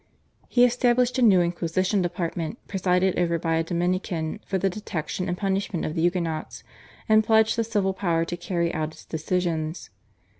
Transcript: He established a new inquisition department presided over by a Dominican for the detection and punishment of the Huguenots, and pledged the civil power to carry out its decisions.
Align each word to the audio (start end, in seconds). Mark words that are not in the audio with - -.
He 0.47 0.65
established 0.65 1.19
a 1.19 1.21
new 1.21 1.41
inquisition 1.41 2.01
department 2.01 2.57
presided 2.67 3.19
over 3.19 3.37
by 3.37 3.57
a 3.57 3.63
Dominican 3.63 4.39
for 4.47 4.57
the 4.57 4.67
detection 4.67 5.29
and 5.29 5.37
punishment 5.37 5.85
of 5.85 5.93
the 5.93 6.01
Huguenots, 6.01 6.63
and 7.07 7.23
pledged 7.23 7.55
the 7.55 7.63
civil 7.63 7.93
power 7.93 8.25
to 8.25 8.35
carry 8.35 8.73
out 8.73 8.93
its 8.93 9.05
decisions. 9.05 9.91